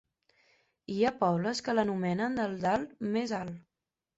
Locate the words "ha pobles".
1.03-1.61